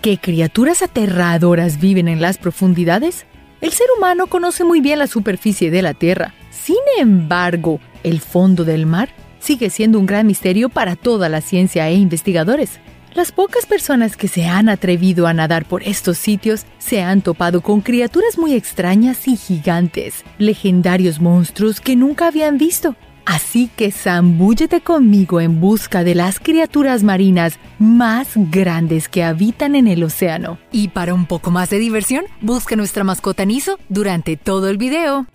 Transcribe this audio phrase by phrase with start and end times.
[0.00, 3.26] ¿Qué criaturas aterradoras viven en las profundidades?
[3.60, 6.32] El ser humano conoce muy bien la superficie de la Tierra.
[6.48, 9.10] Sin embargo, el fondo del mar
[9.40, 12.80] sigue siendo un gran misterio para toda la ciencia e investigadores.
[13.12, 17.60] Las pocas personas que se han atrevido a nadar por estos sitios se han topado
[17.60, 22.96] con criaturas muy extrañas y gigantes, legendarios monstruos que nunca habían visto.
[23.24, 29.86] Así que zambúllete conmigo en busca de las criaturas marinas más grandes que habitan en
[29.86, 30.58] el océano.
[30.72, 35.26] Y para un poco más de diversión, busca nuestra mascota Niso durante todo el video.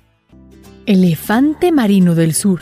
[0.85, 2.61] Elefante marino del sur.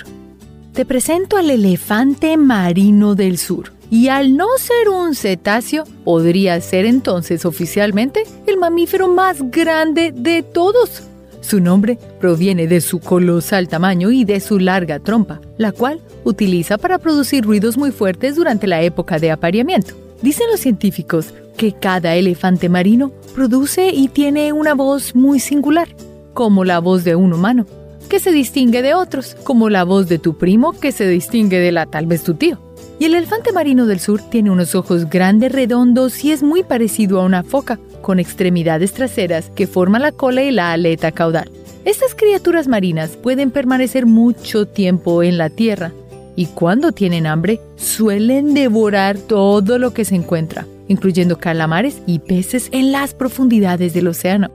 [0.73, 6.85] Te presento al elefante marino del sur y al no ser un cetáceo, podría ser
[6.85, 11.03] entonces oficialmente el mamífero más grande de todos.
[11.43, 16.77] Su nombre proviene de su colosal tamaño y de su larga trompa, la cual utiliza
[16.77, 19.93] para producir ruidos muy fuertes durante la época de apareamiento.
[20.21, 25.89] Dicen los científicos que cada elefante marino produce y tiene una voz muy singular,
[26.33, 27.67] como la voz de un humano,
[28.07, 31.73] que se distingue de otros, como la voz de tu primo que se distingue de
[31.73, 32.57] la tal vez tu tío.
[32.99, 37.19] Y el elefante marino del sur tiene unos ojos grandes, redondos y es muy parecido
[37.19, 41.49] a una foca, con extremidades traseras que forman la cola y la aleta caudal.
[41.85, 45.91] Estas criaturas marinas pueden permanecer mucho tiempo en la tierra
[46.35, 52.69] y cuando tienen hambre suelen devorar todo lo que se encuentra, incluyendo calamares y peces
[52.71, 54.51] en las profundidades del océano.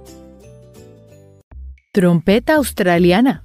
[1.92, 3.42] Trompeta australiana.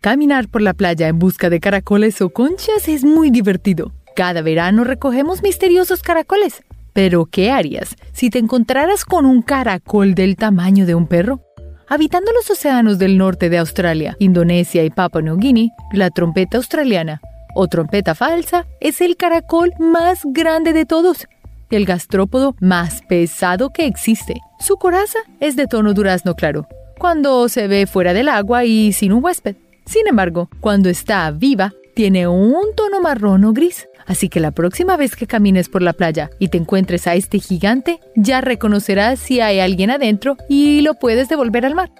[0.00, 3.92] Caminar por la playa en busca de caracoles o conchas es muy divertido.
[4.14, 6.62] Cada verano recogemos misteriosos caracoles.
[6.96, 11.42] Pero, ¿qué harías si te encontraras con un caracol del tamaño de un perro?
[11.86, 17.20] Habitando los océanos del norte de Australia, Indonesia y Papua New Guinea, la trompeta australiana,
[17.54, 21.26] o trompeta falsa, es el caracol más grande de todos,
[21.68, 24.40] el gastrópodo más pesado que existe.
[24.58, 26.66] Su coraza es de tono durazno claro,
[26.98, 29.56] cuando se ve fuera del agua y sin un huésped.
[29.84, 33.86] Sin embargo, cuando está viva, tiene un tono marrón o gris.
[34.06, 37.38] Así que la próxima vez que camines por la playa y te encuentres a este
[37.38, 41.90] gigante, ya reconocerás si hay alguien adentro y lo puedes devolver al mar.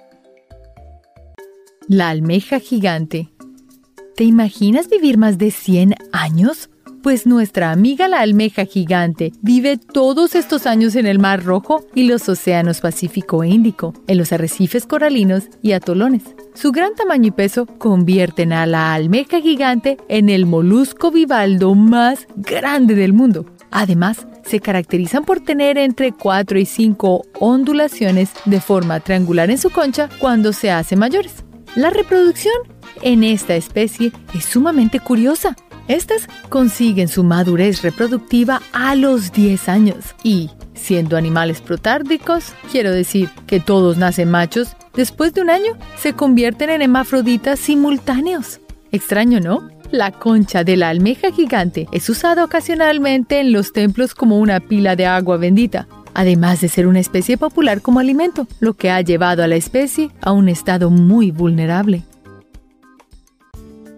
[1.87, 3.29] La almeja gigante.
[4.15, 6.69] ¿Te imaginas vivir más de 100 años?
[7.03, 12.03] Pues nuestra amiga la almeja gigante vive todos estos años en el Mar Rojo y
[12.03, 16.23] los océanos Pacífico e Índico, en los arrecifes coralinos y atolones.
[16.53, 22.27] Su gran tamaño y peso convierten a la almeja gigante en el molusco bivaldo más
[22.35, 23.45] grande del mundo.
[23.69, 29.69] Además, se caracterizan por tener entre 4 y 5 ondulaciones de forma triangular en su
[29.69, 31.43] concha cuando se hacen mayores.
[31.75, 32.55] La reproducción
[33.01, 35.55] en esta especie es sumamente curiosa.
[35.87, 43.29] Estas consiguen su madurez reproductiva a los 10 años y, siendo animales protárdicos, quiero decir
[43.47, 48.59] que todos nacen machos, después de un año se convierten en hermafroditas simultáneos.
[48.91, 49.69] Extraño, ¿no?
[49.91, 54.97] La concha de la almeja gigante es usada ocasionalmente en los templos como una pila
[54.97, 59.43] de agua bendita, además de ser una especie popular como alimento, lo que ha llevado
[59.43, 62.03] a la especie a un estado muy vulnerable.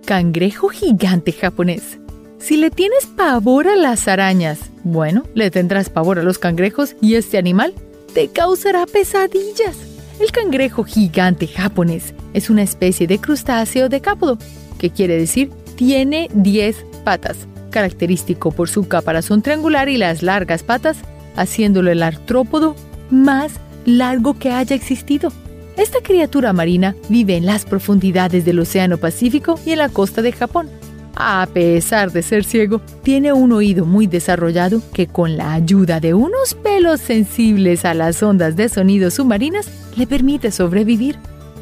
[0.09, 1.99] Cangrejo gigante japonés.
[2.39, 7.13] Si le tienes pavor a las arañas, bueno, le tendrás pavor a los cangrejos y
[7.13, 7.75] este animal
[8.15, 9.77] te causará pesadillas.
[10.19, 14.39] El cangrejo gigante japonés es una especie de crustáceo decápodo,
[14.79, 17.37] que quiere decir tiene 10 patas,
[17.69, 20.97] característico por su caparazón triangular y las largas patas,
[21.35, 22.75] haciéndolo el artrópodo
[23.11, 23.51] más
[23.85, 25.31] largo que haya existido.
[25.79, 30.33] Esta criatura marina vive en las profundidades del Océano Pacífico y en la costa de
[30.33, 30.69] Japón.
[31.15, 36.13] A pesar de ser ciego, tiene un oído muy desarrollado que con la ayuda de
[36.13, 41.15] unos pelos sensibles a las ondas de sonido submarinas le permite sobrevivir.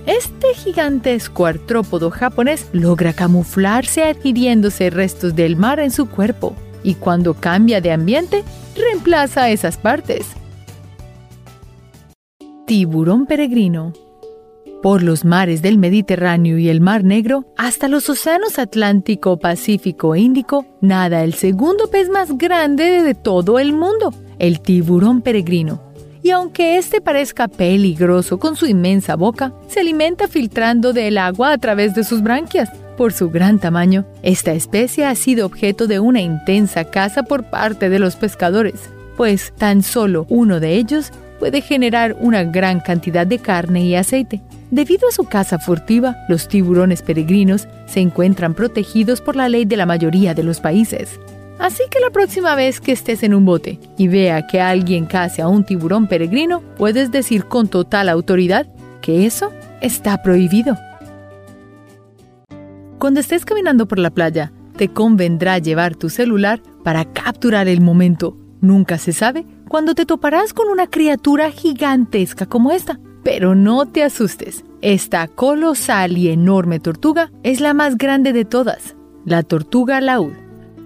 [0.08, 7.36] Este gigantesco artrópodo japonés logra camuflarse adquiriéndose restos del mar en su cuerpo y cuando
[7.36, 8.44] cambia de ambiente
[8.76, 10.26] reemplaza esas partes.
[12.66, 13.94] Tiburón peregrino
[14.82, 20.20] por los mares del Mediterráneo y el Mar Negro hasta los océanos Atlántico, Pacífico e
[20.20, 25.82] Índico, nada el segundo pez más grande de todo el mundo, el tiburón peregrino.
[26.24, 31.58] Y aunque este parezca peligroso con su inmensa boca, se alimenta filtrando del agua a
[31.58, 32.70] través de sus branquias.
[32.98, 37.90] Por su gran tamaño, esta especie ha sido objeto de una intensa caza por parte
[37.90, 43.40] de los pescadores, pues tan solo uno de ellos puede generar una gran cantidad de
[43.40, 44.42] carne y aceite.
[44.72, 49.78] Debido a su caza furtiva, los tiburones peregrinos se encuentran protegidos por la ley de
[49.78, 51.20] la mayoría de los países.
[51.60, 55.42] Así que la próxima vez que estés en un bote y vea que alguien case
[55.42, 58.68] a un tiburón peregrino, puedes decir con total autoridad
[59.02, 59.52] que eso
[59.82, 60.78] está prohibido.
[63.00, 68.38] Cuando estés caminando por la playa, te convendrá llevar tu celular para capturar el momento.
[68.62, 73.00] Nunca se sabe cuándo te toparás con una criatura gigantesca como esta.
[73.24, 78.96] Pero no te asustes, esta colosal y enorme tortuga es la más grande de todas,
[79.26, 80.32] la tortuga laúd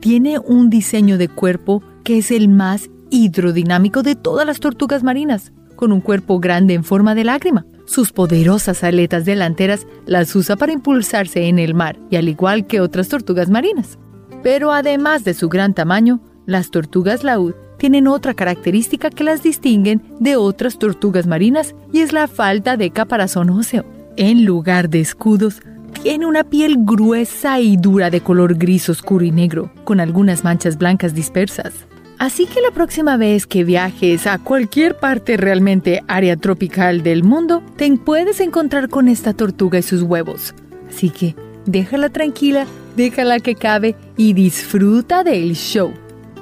[0.01, 5.53] tiene un diseño de cuerpo que es el más hidrodinámico de todas las tortugas marinas,
[5.75, 7.65] con un cuerpo grande en forma de lágrima.
[7.85, 12.81] Sus poderosas aletas delanteras las usa para impulsarse en el mar y al igual que
[12.81, 13.99] otras tortugas marinas.
[14.41, 20.03] Pero además de su gran tamaño, las tortugas laúd tienen otra característica que las distinguen
[20.19, 23.85] de otras tortugas marinas y es la falta de caparazón óseo.
[24.17, 25.63] En lugar de escudos,
[26.03, 30.77] tiene una piel gruesa y dura de color gris oscuro y negro, con algunas manchas
[30.77, 31.73] blancas dispersas.
[32.19, 37.63] Así que la próxima vez que viajes a cualquier parte realmente área tropical del mundo,
[37.77, 40.53] te puedes encontrar con esta tortuga y sus huevos.
[40.87, 41.35] Así que
[41.65, 45.91] déjala tranquila, déjala que cabe y disfruta del show.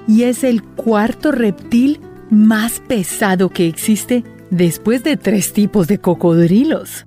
[0.10, 2.02] Y es el cuarto reptil
[2.32, 7.06] más pesado que existe después de tres tipos de cocodrilos.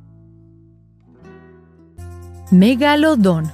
[2.52, 3.50] Megalodón.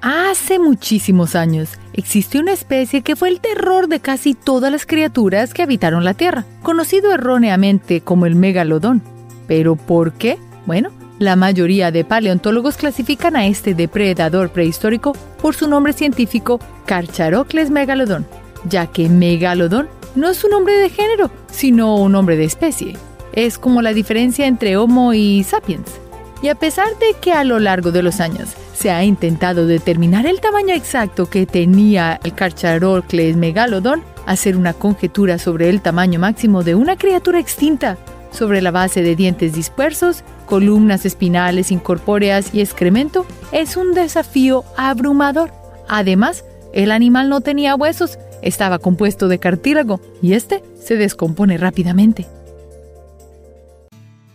[0.00, 5.52] Hace muchísimos años existió una especie que fue el terror de casi todas las criaturas
[5.52, 9.02] que habitaron la Tierra, conocido erróneamente como el megalodón.
[9.48, 10.38] ¿Pero por qué?
[10.66, 17.70] Bueno, la mayoría de paleontólogos clasifican a este depredador prehistórico por su nombre científico Carcharocles
[17.70, 18.26] megalodon,
[18.68, 22.96] ya que megalodón no es un nombre de género, sino un nombre de especie.
[23.32, 25.90] Es como la diferencia entre Homo y Sapiens.
[26.42, 30.26] Y a pesar de que a lo largo de los años se ha intentado determinar
[30.26, 36.62] el tamaño exacto que tenía el Carcharocles megalodon, hacer una conjetura sobre el tamaño máximo
[36.62, 37.98] de una criatura extinta,
[38.34, 45.52] sobre la base de dientes dispersos, columnas espinales incorpóreas y excremento, es un desafío abrumador.
[45.88, 52.26] Además, el animal no tenía huesos, estaba compuesto de cartílago y este se descompone rápidamente.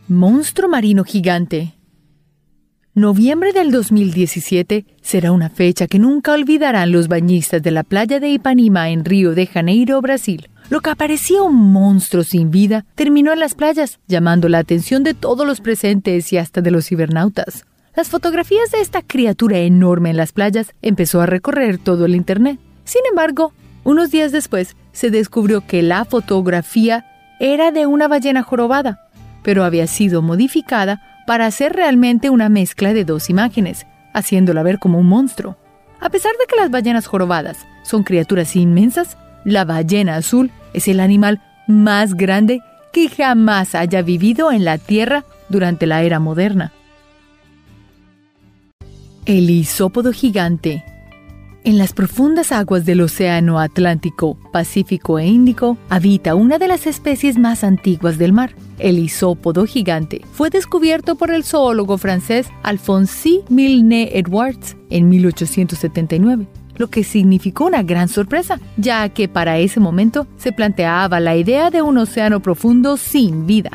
[0.08, 1.76] Monstruo marino gigante
[2.96, 8.30] Noviembre del 2017 será una fecha que nunca olvidarán los bañistas de la playa de
[8.30, 10.50] Ipanema en Río de Janeiro, Brasil.
[10.70, 15.16] Lo que parecía un monstruo sin vida terminó en las playas, llamando la atención de
[15.16, 17.66] todos los presentes y hasta de los cibernautas.
[17.96, 22.60] Las fotografías de esta criatura enorme en las playas empezó a recorrer todo el Internet.
[22.84, 23.52] Sin embargo,
[23.84, 27.06] unos días después se descubrió que la fotografía
[27.40, 29.10] era de una ballena jorobada,
[29.42, 35.00] pero había sido modificada para hacer realmente una mezcla de dos imágenes, haciéndola ver como
[35.00, 35.58] un monstruo.
[36.00, 41.00] A pesar de que las ballenas jorobadas son criaturas inmensas, la ballena azul es el
[41.00, 46.72] animal más grande que jamás haya vivido en la Tierra durante la era moderna.
[49.26, 50.84] El isópodo gigante
[51.66, 57.38] en las profundas aguas del Océano Atlántico, Pacífico e Índico habita una de las especies
[57.38, 60.22] más antiguas del mar, el isópodo gigante.
[60.32, 66.48] Fue descubierto por el zoólogo francés Alphonse Milne Edwards en 1879
[66.80, 71.70] lo que significó una gran sorpresa, ya que para ese momento se planteaba la idea
[71.70, 73.70] de un océano profundo sin vida.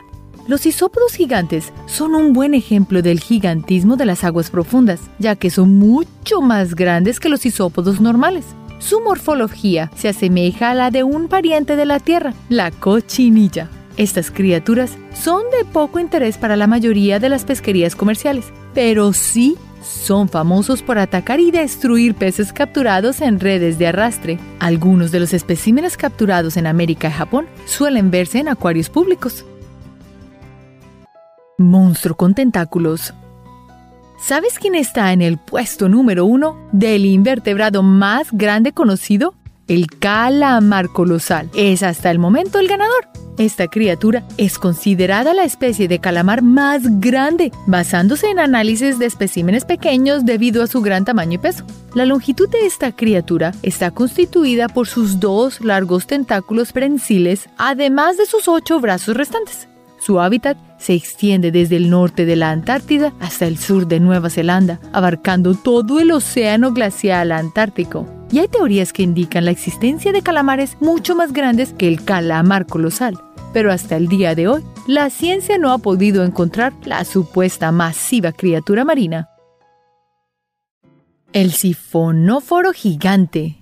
[0.49, 5.51] Los isópodos gigantes son un buen ejemplo del gigantismo de las aguas profundas, ya que
[5.51, 8.45] son mucho más grandes que los isópodos normales.
[8.79, 13.71] Su morfología se asemeja a la de un pariente de la Tierra, la cochinilla.
[13.97, 19.57] Estas criaturas son de poco interés para la mayoría de las pesquerías comerciales, pero sí
[19.85, 24.39] son famosos por atacar y destruir peces capturados en redes de arrastre.
[24.59, 29.45] Algunos de los especímenes capturados en América y Japón suelen verse en acuarios públicos.
[31.59, 33.15] Monstruo con tentáculos.
[34.19, 39.35] ¿Sabes quién está en el puesto número uno del invertebrado más grande conocido?
[39.69, 41.51] El calamar colosal.
[41.55, 43.24] Es hasta el momento el ganador.
[43.37, 49.65] Esta criatura es considerada la especie de calamar más grande, basándose en análisis de especímenes
[49.65, 51.65] pequeños debido a su gran tamaño y peso.
[51.95, 58.27] La longitud de esta criatura está constituida por sus dos largos tentáculos prensiles, además de
[58.27, 59.69] sus ocho brazos restantes.
[59.99, 64.31] Su hábitat se extiende desde el norte de la Antártida hasta el sur de Nueva
[64.31, 68.07] Zelanda, abarcando todo el océano glacial antártico.
[68.35, 72.67] Y hay teorías que indican la existencia de calamares mucho más grandes que el calamar
[72.67, 73.17] colosal.
[73.53, 78.33] Pero hasta el día de hoy, la ciencia no ha podido encontrar la supuesta masiva
[78.33, 79.29] criatura marina.
[81.33, 83.59] El sifonóforo gigante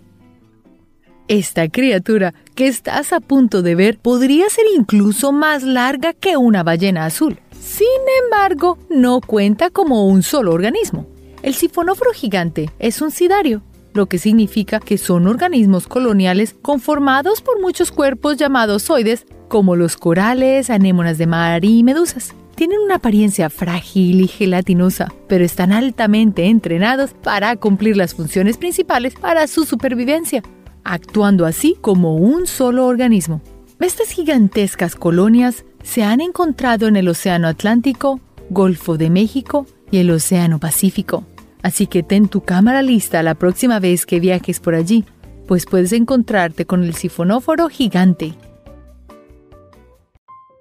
[1.28, 6.62] Esta criatura que estás a punto de ver podría ser incluso más larga que una
[6.62, 7.38] ballena azul.
[7.60, 7.86] Sin
[8.24, 11.06] embargo, no cuenta como un solo organismo.
[11.42, 13.62] El sifonóforo gigante es un sidario,
[13.94, 19.96] lo que significa que son organismos coloniales conformados por muchos cuerpos llamados zoides, como los
[19.96, 22.34] corales, anémonas de mar y medusas.
[22.54, 29.14] Tienen una apariencia frágil y gelatinosa, pero están altamente entrenados para cumplir las funciones principales
[29.14, 30.42] para su supervivencia,
[30.84, 33.40] actuando así como un solo organismo.
[33.80, 40.10] Estas gigantescas colonias se han encontrado en el Océano Atlántico, Golfo de México y el
[40.10, 41.24] Océano Pacífico.
[41.62, 45.04] Así que ten tu cámara lista la próxima vez que viajes por allí,
[45.46, 48.34] pues puedes encontrarte con el sifonóforo gigante.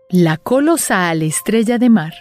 [0.10, 2.14] La colosal estrella de mar.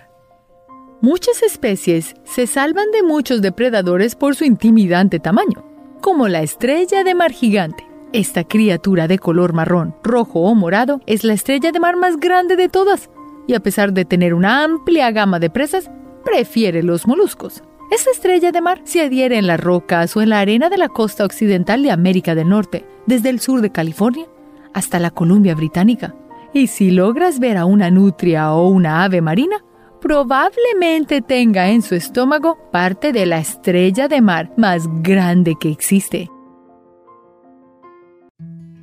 [1.00, 5.64] Muchas especies se salvan de muchos depredadores por su intimidante tamaño,
[6.00, 7.86] como la estrella de mar gigante.
[8.12, 12.56] Esta criatura de color marrón, rojo o morado es la estrella de mar más grande
[12.56, 13.10] de todas
[13.46, 15.90] y a pesar de tener una amplia gama de presas,
[16.24, 17.62] prefiere los moluscos.
[17.90, 20.88] Esta estrella de mar se adhiere en las rocas o en la arena de la
[20.88, 24.26] costa occidental de América del Norte, desde el sur de California
[24.72, 26.14] hasta la Columbia Británica.
[26.52, 29.64] Y si logras ver a una nutria o una ave marina,
[30.00, 36.30] probablemente tenga en su estómago parte de la estrella de mar más grande que existe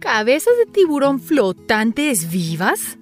[0.08, 2.98] cabezas de tiburón flotantes vivas?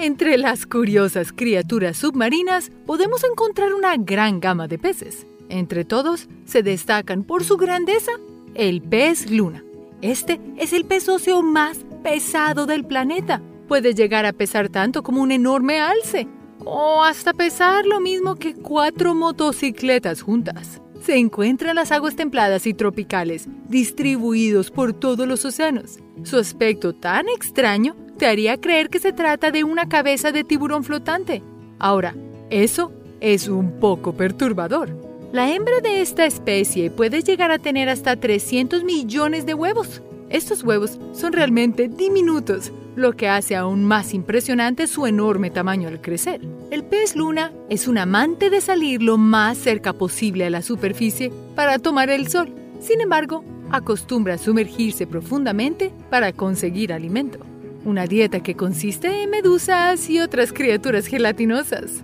[0.00, 5.26] Entre las curiosas criaturas submarinas podemos encontrar una gran gama de peces.
[5.50, 8.12] Entre todos se destacan por su grandeza
[8.54, 9.62] el pez luna.
[10.00, 13.42] Este es el pez óseo más pesado del planeta.
[13.68, 16.26] Puede llegar a pesar tanto como un enorme alce
[16.64, 20.80] o hasta pesar lo mismo que cuatro motocicletas juntas.
[21.02, 25.98] Se encuentra en las aguas templadas y tropicales, distribuidos por todos los océanos.
[26.22, 30.84] Su aspecto tan extraño te haría creer que se trata de una cabeza de tiburón
[30.84, 31.42] flotante.
[31.78, 32.14] Ahora,
[32.50, 34.94] eso es un poco perturbador.
[35.32, 40.02] La hembra de esta especie puede llegar a tener hasta 300 millones de huevos.
[40.28, 46.02] Estos huevos son realmente diminutos, lo que hace aún más impresionante su enorme tamaño al
[46.02, 46.42] crecer.
[46.70, 51.32] El pez luna es un amante de salir lo más cerca posible a la superficie
[51.54, 52.52] para tomar el sol.
[52.80, 57.49] Sin embargo, acostumbra a sumergirse profundamente para conseguir alimento.
[57.84, 62.02] Una dieta que consiste en medusas y otras criaturas gelatinosas.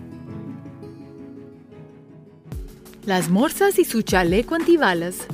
[3.05, 5.27] Las morsas y su chaleco antibalas.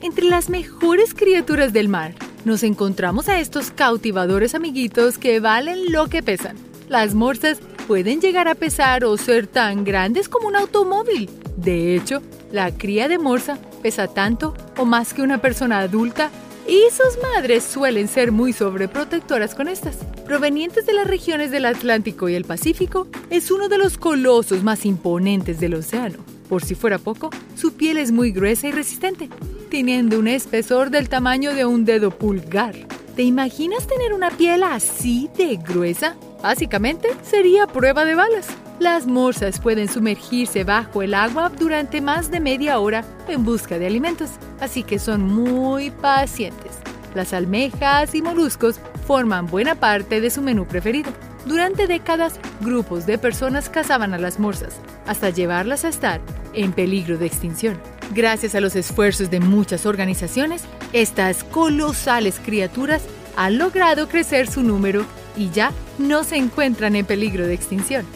[0.00, 6.06] Entre las mejores criaturas del mar, nos encontramos a estos cautivadores amiguitos que valen lo
[6.06, 6.56] que pesan.
[6.88, 7.58] Las morsas
[7.88, 11.28] pueden llegar a pesar o ser tan grandes como un automóvil.
[11.56, 12.22] De hecho,
[12.52, 16.30] la cría de morsa pesa tanto o más que una persona adulta
[16.68, 19.96] y sus madres suelen ser muy sobreprotectoras con estas.
[20.26, 24.84] Provenientes de las regiones del Atlántico y el Pacífico, es uno de los colosos más
[24.84, 26.18] imponentes del océano.
[26.48, 29.30] Por si fuera poco, su piel es muy gruesa y resistente,
[29.70, 32.74] teniendo un espesor del tamaño de un dedo pulgar.
[33.16, 36.16] ¿Te imaginas tener una piel así de gruesa?
[36.42, 38.46] Básicamente, sería prueba de balas.
[38.78, 43.88] Las morsas pueden sumergirse bajo el agua durante más de media hora en busca de
[43.88, 44.30] alimentos,
[44.60, 46.78] así que son muy pacientes.
[47.14, 51.10] Las almejas y moluscos forman buena parte de su menú preferido.
[51.44, 56.20] Durante décadas, grupos de personas cazaban a las morsas, hasta llevarlas a estar
[56.52, 57.80] en peligro de extinción.
[58.14, 63.02] Gracias a los esfuerzos de muchas organizaciones, estas colosales criaturas
[63.36, 65.04] han logrado crecer su número
[65.36, 68.06] y ya no se encuentran en peligro de extinción.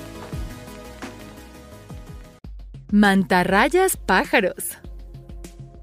[2.95, 4.77] Mantarrayas pájaros.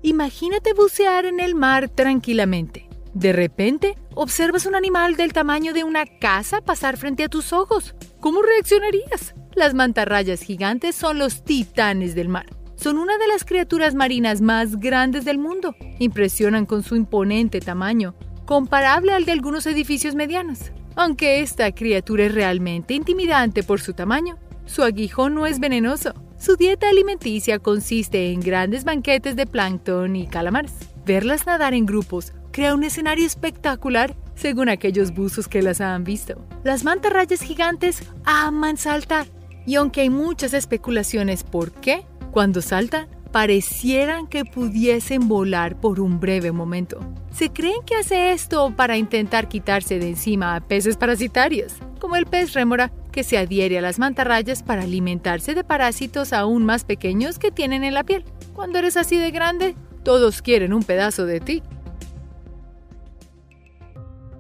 [0.04, 2.88] Imagínate bucear en el mar tranquilamente.
[3.16, 7.96] De repente, observas un animal del tamaño de una casa pasar frente a tus ojos.
[8.20, 9.34] ¿Cómo reaccionarías?
[9.56, 12.46] Las mantarrayas gigantes son los titanes del mar.
[12.76, 15.76] Son una de las criaturas marinas más grandes del mundo.
[15.98, 18.14] Impresionan con su imponente tamaño,
[18.46, 20.72] comparable al de algunos edificios medianos.
[20.96, 24.38] Aunque esta criatura es realmente intimidante por su tamaño,
[24.68, 30.26] su aguijón no es venenoso su dieta alimenticia consiste en grandes banquetes de plancton y
[30.26, 30.72] calamares.
[31.06, 36.42] Verlas nadar en grupos crea un escenario espectacular según aquellos buzos que las han visto.
[36.64, 39.28] Las mantarrayas gigantes aman saltar
[39.66, 46.22] y aunque hay muchas especulaciones por qué, cuando saltan, parecieran que pudiesen volar por un
[46.22, 47.00] breve momento.
[47.32, 52.26] Se creen que hace esto para intentar quitarse de encima a peces parasitarios, como el
[52.26, 57.38] pez rémora que se adhiere a las mantarrayas para alimentarse de parásitos aún más pequeños
[57.38, 58.24] que tienen en la piel.
[58.54, 61.62] Cuando eres así de grande, todos quieren un pedazo de ti.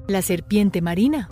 [0.08, 1.30] La serpiente marina.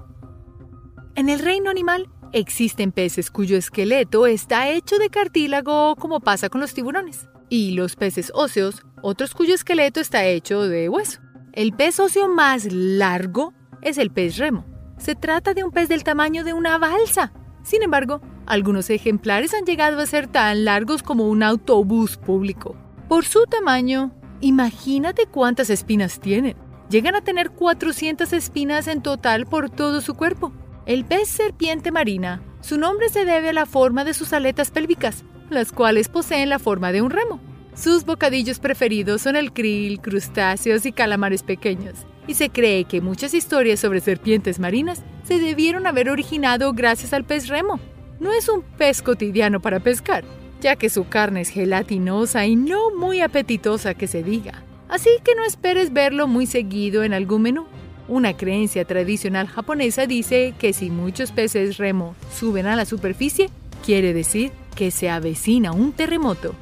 [1.15, 6.59] En el reino animal existen peces cuyo esqueleto está hecho de cartílago como pasa con
[6.59, 11.21] los tiburones, y los peces óseos, otros cuyo esqueleto está hecho de hueso.
[11.53, 14.65] El pez óseo más largo es el pez remo.
[14.97, 17.31] Se trata de un pez del tamaño de una balsa.
[17.63, 22.75] Sin embargo, algunos ejemplares han llegado a ser tan largos como un autobús público.
[23.07, 24.11] Por su tamaño,
[24.41, 26.55] imagínate cuántas espinas tienen.
[26.89, 30.53] Llegan a tener 400 espinas en total por todo su cuerpo.
[30.85, 35.25] El pez serpiente marina, su nombre se debe a la forma de sus aletas pélvicas,
[35.49, 37.41] las cuales poseen la forma de un remo.
[37.75, 43.33] Sus bocadillos preferidos son el krill, crustáceos y calamares pequeños, y se cree que muchas
[43.33, 47.79] historias sobre serpientes marinas se debieron haber originado gracias al pez remo.
[48.19, 50.23] No es un pez cotidiano para pescar,
[50.61, 54.63] ya que su carne es gelatinosa y no muy apetitosa que se diga.
[54.89, 57.65] Así que no esperes verlo muy seguido en algún menú.
[58.07, 63.49] Una creencia tradicional japonesa dice que si muchos peces remo suben a la superficie,
[63.85, 66.55] quiere decir que se avecina un terremoto.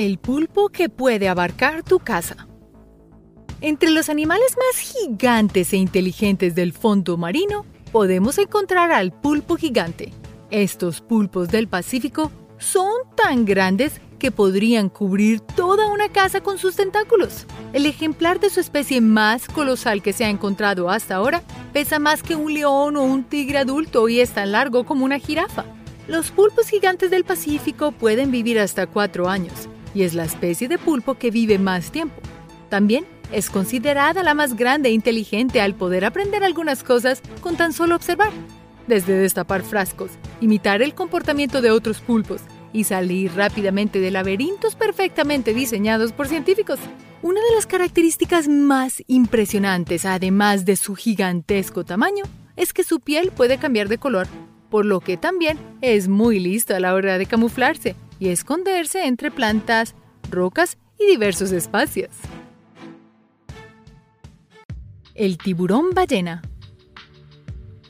[0.00, 2.48] El pulpo que puede abarcar tu casa.
[3.60, 10.14] Entre los animales más gigantes e inteligentes del fondo marino, podemos encontrar al pulpo gigante.
[10.50, 16.76] Estos pulpos del Pacífico son tan grandes que podrían cubrir toda una casa con sus
[16.76, 17.44] tentáculos.
[17.74, 21.42] El ejemplar de su especie más colosal que se ha encontrado hasta ahora
[21.74, 25.18] pesa más que un león o un tigre adulto y es tan largo como una
[25.18, 25.66] jirafa.
[26.08, 30.78] Los pulpos gigantes del Pacífico pueden vivir hasta cuatro años y es la especie de
[30.78, 32.20] pulpo que vive más tiempo.
[32.68, 37.72] También es considerada la más grande e inteligente al poder aprender algunas cosas con tan
[37.72, 38.32] solo observar.
[38.86, 42.42] Desde destapar frascos, imitar el comportamiento de otros pulpos,
[42.72, 46.78] y salir rápidamente de laberintos perfectamente diseñados por científicos.
[47.22, 52.24] Una de las características más impresionantes, además de su gigantesco tamaño,
[52.56, 54.26] es que su piel puede cambiar de color,
[54.70, 59.32] por lo que también es muy listo a la hora de camuflarse y esconderse entre
[59.32, 59.96] plantas,
[60.30, 62.10] rocas y diversos espacios.
[65.14, 66.42] El tiburón ballena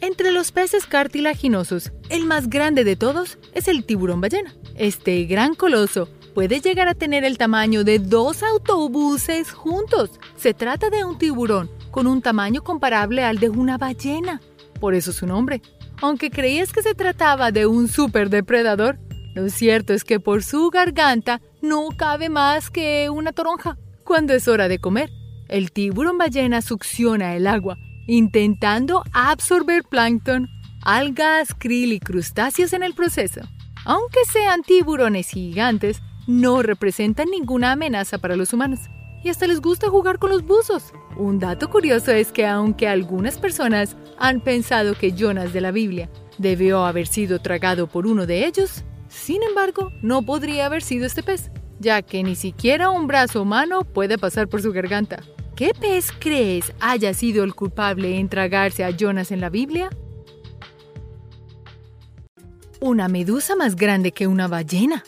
[0.02, 4.54] entre los peces cartilaginosos, el más grande de todos es el tiburón ballena.
[4.74, 10.12] Este gran coloso puede llegar a tener el tamaño de dos autobuses juntos.
[10.36, 14.40] Se trata de un tiburón con un tamaño comparable al de una ballena.
[14.80, 15.60] Por eso su nombre.
[16.00, 18.98] Aunque creías que se trataba de un superdepredador,
[19.40, 23.76] lo cierto es que por su garganta no cabe más que una toronja.
[24.04, 25.10] Cuando es hora de comer,
[25.48, 27.76] el tiburón ballena succiona el agua
[28.10, 30.48] intentando absorber plancton,
[30.82, 33.40] algas, krill y crustáceos en el proceso.
[33.84, 38.80] Aunque sean tiburones gigantes, no representan ninguna amenaza para los humanos.
[39.22, 40.92] Y hasta les gusta jugar con los buzos.
[41.16, 46.10] Un dato curioso es que aunque algunas personas han pensado que Jonas de la Biblia
[46.38, 51.22] debió haber sido tragado por uno de ellos, sin embargo, no podría haber sido este
[51.22, 55.22] pez, ya que ni siquiera un brazo humano puede pasar por su garganta.
[55.56, 59.90] ¿Qué pez crees haya sido el culpable en tragarse a Jonas en la Biblia?
[62.80, 65.04] Una medusa más grande que una ballena.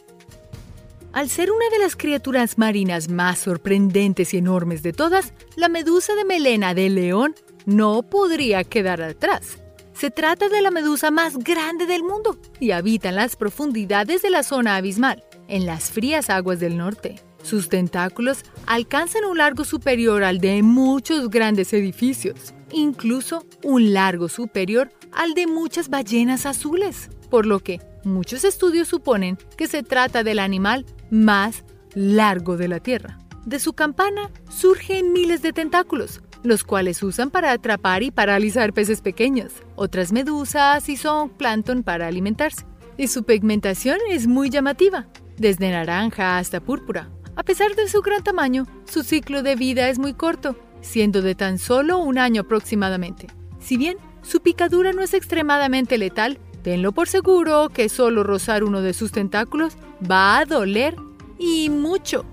[1.12, 6.15] Al ser una de las criaturas marinas más sorprendentes y enormes de todas, la medusa
[6.15, 7.35] de melena de león
[7.65, 9.62] no podría quedar atrás.
[10.03, 14.31] Se trata de la medusa más grande del mundo y habita en las profundidades de
[14.31, 17.23] la zona abismal, en las frías aguas del norte.
[17.45, 24.91] Sus tentáculos alcanzan un largo superior al de muchos grandes edificios, incluso un largo superior
[25.12, 30.41] al de muchas ballenas azules, por lo que muchos estudios suponen que se trata del
[30.41, 31.62] animal más
[31.95, 33.21] largo de la Tierra.
[33.47, 39.01] De su campana surgen miles de tentáculos, los cuales usan para atrapar y paralizar peces
[39.01, 42.67] pequeños, otras medusas y son plancton para alimentarse.
[42.97, 45.07] Y su pigmentación es muy llamativa,
[45.39, 49.99] desde naranja hasta púrpura, a pesar de su gran tamaño, su ciclo de vida es
[49.99, 53.29] muy corto, siendo de tan solo un año aproximadamente.
[53.59, 58.83] Si bien su picadura no es extremadamente letal, tenlo por seguro que solo rozar uno
[58.83, 59.79] de sus tentáculos
[60.09, 60.95] va a doler
[61.39, 62.27] y mucho.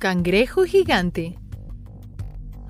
[0.00, 1.36] Cangrejo gigante.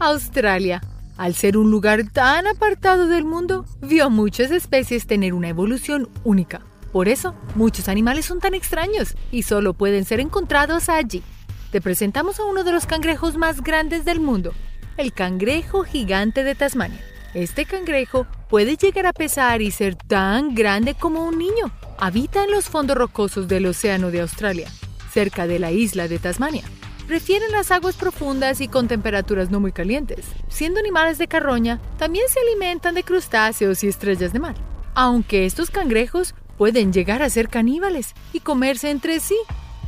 [0.00, 0.80] Australia,
[1.16, 6.62] al ser un lugar tan apartado del mundo, vio muchas especies tener una evolución única.
[6.92, 11.22] Por eso, muchos animales son tan extraños y solo pueden ser encontrados allí.
[11.70, 14.52] Te presentamos a uno de los cangrejos más grandes del mundo,
[14.96, 17.00] el cangrejo gigante de Tasmania.
[17.32, 21.70] Este cangrejo puede llegar a pesar y ser tan grande como un niño.
[21.96, 24.68] Habita en los fondos rocosos del Océano de Australia,
[25.12, 26.64] cerca de la isla de Tasmania.
[27.10, 30.24] Prefieren las aguas profundas y con temperaturas no muy calientes.
[30.46, 34.54] Siendo animales de carroña, también se alimentan de crustáceos y estrellas de mar.
[34.94, 39.36] Aunque estos cangrejos pueden llegar a ser caníbales y comerse entre sí.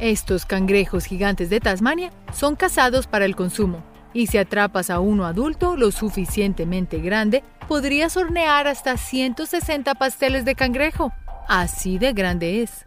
[0.00, 5.24] Estos cangrejos gigantes de Tasmania son cazados para el consumo, y si atrapas a uno
[5.24, 11.12] adulto lo suficientemente grande, podrías hornear hasta 160 pasteles de cangrejo.
[11.46, 12.84] Así de grande es.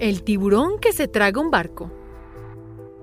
[0.00, 1.92] El tiburón que se traga un barco.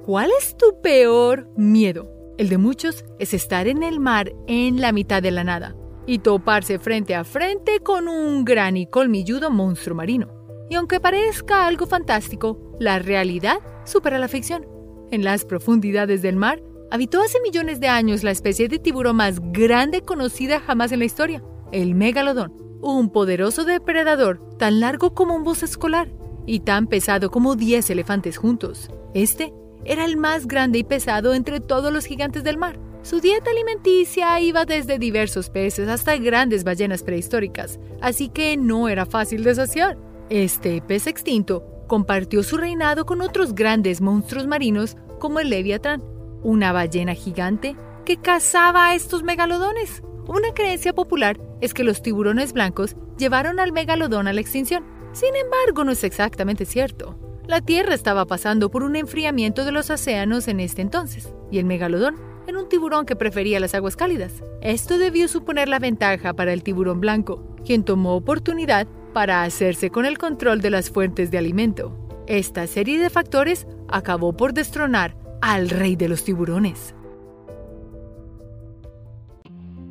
[0.04, 2.12] ¿Cuál es tu peor miedo?
[2.38, 5.74] El de muchos es estar en el mar en la mitad de la nada
[6.06, 10.28] y toparse frente a frente con un gran y colmilludo monstruo marino.
[10.70, 14.68] Y aunque parezca algo fantástico, la realidad supera la ficción.
[15.12, 19.40] En las profundidades del mar habitó hace millones de años la especie de tiburón más
[19.54, 25.44] grande conocida jamás en la historia, el megalodón, un poderoso depredador tan largo como un
[25.44, 28.90] bus escolar y tan pesado como 10 elefantes juntos.
[29.14, 29.54] Este
[29.86, 32.78] era el más grande y pesado entre todos los gigantes del mar.
[33.04, 39.08] Su dieta alimenticia iba desde diversos peces hasta grandes ballenas prehistóricas, así que no era
[39.08, 39.98] fácil de saciar.
[40.30, 46.04] Este pez extinto compartió su reinado con otros grandes monstruos marinos como el Leviatán,
[46.44, 47.76] una ballena gigante
[48.06, 50.04] que cazaba a estos megalodones.
[50.28, 54.86] Una creencia popular es que los tiburones blancos llevaron al megalodón a la extinción.
[55.14, 57.18] Sin embargo, no es exactamente cierto.
[57.48, 61.66] La Tierra estaba pasando por un enfriamiento de los océanos en este entonces, y el
[61.66, 62.16] megalodón
[62.48, 64.44] era un tiburón que prefería las aguas cálidas.
[64.62, 70.06] Esto debió suponer la ventaja para el tiburón blanco, quien tomó oportunidad para hacerse con
[70.06, 71.98] el control de las fuentes de alimento.
[72.28, 76.96] Esta serie de factores acabó por destronar al rey de los tiburones.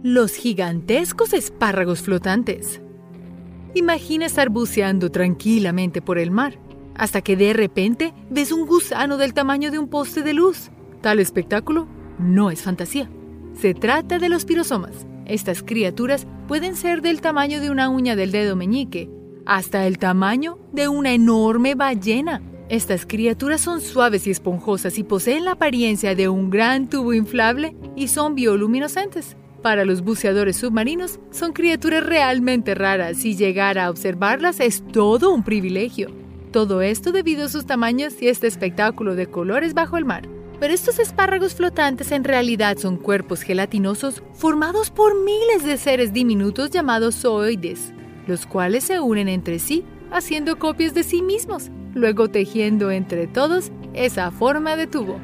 [0.02, 2.80] Los gigantescos espárragos flotantes.
[3.74, 6.58] Imagina estar buceando tranquilamente por el mar,
[6.96, 10.70] hasta que de repente ves un gusano del tamaño de un poste de luz.
[11.00, 11.86] Tal espectáculo
[12.18, 13.08] no es fantasía.
[13.54, 15.06] Se trata de los pirosomas.
[15.24, 19.08] Estas criaturas pueden ser del tamaño de una uña del dedo meñique,
[19.46, 22.42] hasta el tamaño de una enorme ballena.
[22.68, 27.76] Estas criaturas son suaves y esponjosas y poseen la apariencia de un gran tubo inflable
[27.94, 29.36] y son bioluminescentes.
[29.62, 35.44] Para los buceadores submarinos, son criaturas realmente raras y llegar a observarlas es todo un
[35.44, 36.10] privilegio.
[36.50, 40.28] Todo esto debido a sus tamaños y este espectáculo de colores bajo el mar.
[40.58, 46.70] Pero estos espárragos flotantes en realidad son cuerpos gelatinosos formados por miles de seres diminutos
[46.70, 47.92] llamados zooides,
[48.26, 53.72] los cuales se unen entre sí haciendo copias de sí mismos luego tejiendo entre todos
[53.94, 55.18] esa forma de tubo.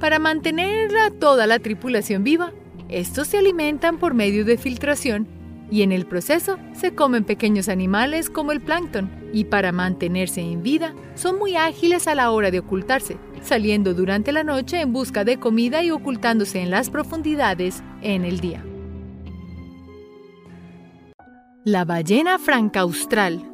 [0.00, 2.52] Para mantener a toda la tripulación viva,
[2.88, 5.26] estos se alimentan por medio de filtración
[5.70, 10.62] y en el proceso se comen pequeños animales como el plancton y para mantenerse en
[10.62, 15.24] vida son muy ágiles a la hora de ocultarse, saliendo durante la noche en busca
[15.24, 18.64] de comida y ocultándose en las profundidades en el día.
[21.64, 23.50] La ballena franca austral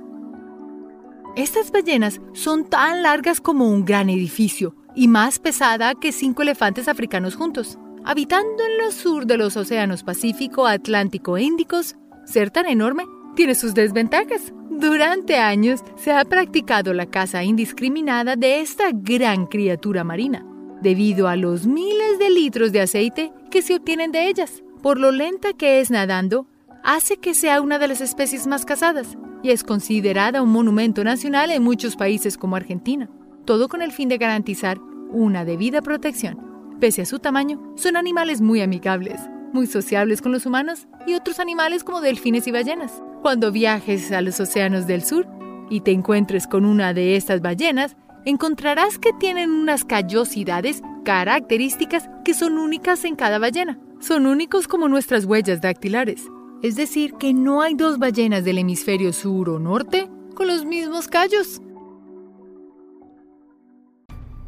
[1.36, 6.88] estas ballenas son tan largas como un gran edificio y más pesada que cinco elefantes
[6.88, 7.78] africanos juntos.
[8.04, 13.04] Habitando en el sur de los océanos Pacífico, Atlántico e Índicos, ser tan enorme
[13.36, 14.52] tiene sus desventajas.
[14.70, 20.46] Durante años se ha practicado la caza indiscriminada de esta gran criatura marina,
[20.80, 24.62] debido a los miles de litros de aceite que se obtienen de ellas.
[24.82, 26.46] Por lo lenta que es nadando,
[26.82, 31.50] hace que sea una de las especies más cazadas y es considerada un monumento nacional
[31.50, 33.10] en muchos países como Argentina,
[33.44, 34.78] todo con el fin de garantizar
[35.10, 36.49] una debida protección.
[36.80, 39.20] Pese a su tamaño, son animales muy amigables,
[39.52, 43.02] muy sociables con los humanos y otros animales como delfines y ballenas.
[43.20, 45.28] Cuando viajes a los océanos del sur
[45.68, 52.32] y te encuentres con una de estas ballenas, encontrarás que tienen unas callosidades características que
[52.32, 53.78] son únicas en cada ballena.
[53.98, 56.28] Son únicos como nuestras huellas dactilares.
[56.62, 61.08] Es decir, que no hay dos ballenas del hemisferio sur o norte con los mismos
[61.08, 61.60] callos.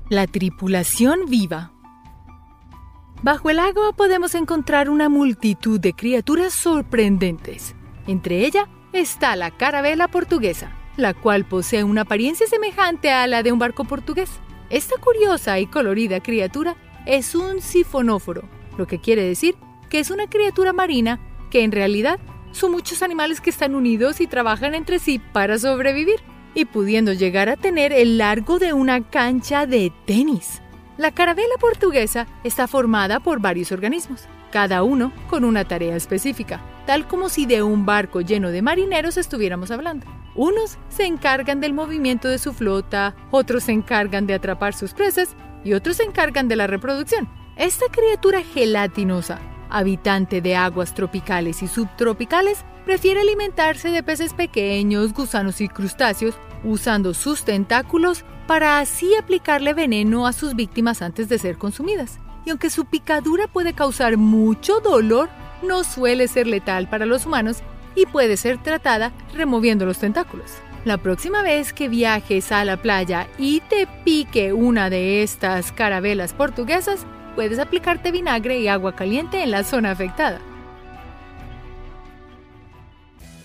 [0.08, 1.71] La tripulación viva.
[3.22, 7.76] Bajo el agua podemos encontrar una multitud de criaturas sorprendentes.
[8.08, 13.52] Entre ellas está la carabela portuguesa, la cual posee una apariencia semejante a la de
[13.52, 14.28] un barco portugués.
[14.70, 16.74] Esta curiosa y colorida criatura
[17.06, 18.42] es un sifonóforo,
[18.76, 19.54] lo que quiere decir
[19.88, 22.18] que es una criatura marina que en realidad
[22.50, 26.20] son muchos animales que están unidos y trabajan entre sí para sobrevivir,
[26.54, 30.61] y pudiendo llegar a tener el largo de una cancha de tenis.
[30.98, 34.28] La carabela portuguesa está formada por varios organismos.
[34.52, 39.16] cada uno con una tarea específica, tal como si de un barco lleno de marineros
[39.16, 40.06] estuviéramos hablando.
[40.34, 45.34] Unos se encargan del movimiento de su flota, otros se encargan de atrapar sus presas
[45.64, 47.28] y otros se encargan de la reproducción.
[47.56, 55.60] Esta criatura gelatinosa, habitante de aguas tropicales y subtropicales, prefiere alimentarse de peces pequeños, gusanos
[55.60, 61.56] y crustáceos, usando sus tentáculos para así aplicarle veneno a sus víctimas antes de ser
[61.56, 62.18] consumidas.
[62.44, 65.30] Y aunque su picadura puede causar mucho dolor,
[65.62, 67.62] no suele ser letal para los humanos
[67.94, 70.50] y puede ser tratada removiendo los tentáculos.
[70.84, 76.34] La próxima vez que viajes a la playa y te pique una de estas carabelas
[76.34, 80.42] portuguesas, puedes aplicarte vinagre y agua caliente en la zona afectada.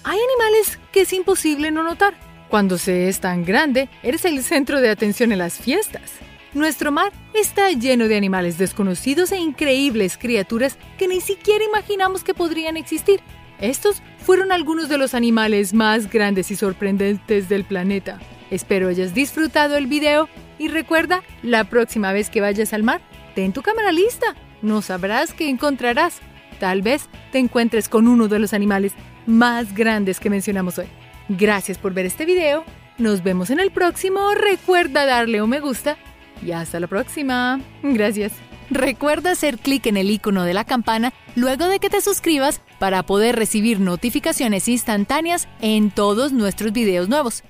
[0.04, 2.27] Hay animales que es imposible no notar.
[2.50, 6.14] Cuando se es tan grande, eres el centro de atención en las fiestas.
[6.54, 12.34] Nuestro mar está lleno de animales desconocidos e increíbles criaturas que ni siquiera imaginamos que
[12.34, 13.20] podrían existir.
[13.60, 18.20] Estos fueron algunos de los animales más grandes y sorprendentes del planeta.
[18.50, 23.02] Espero hayas disfrutado el video y recuerda, la próxima vez que vayas al mar,
[23.36, 24.36] ten tu cámara lista.
[24.62, 26.20] No sabrás qué encontrarás.
[26.60, 28.94] Tal vez te encuentres con uno de los animales
[29.26, 30.88] más grandes que mencionamos hoy.
[31.30, 32.64] Gracias por ver este video.
[32.98, 34.34] Nos vemos en el próximo.
[34.34, 35.98] Recuerda darle un me gusta
[36.42, 37.60] y hasta la próxima.
[37.84, 38.34] Gracias.
[38.70, 43.04] Recuerda hacer clic en el icono de la campana luego de que te suscribas para
[43.04, 47.44] poder recibir notificaciones instantáneas en todos nuestros videos nuevos.